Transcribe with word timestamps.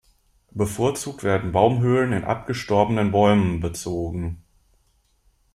Bevorzugt 0.49 1.21
werden 1.21 1.51
Baumhöhlen 1.51 2.11
in 2.11 2.23
abgestorbenen 2.23 3.11
Bäumen 3.11 3.59
bezogen. 3.59 4.41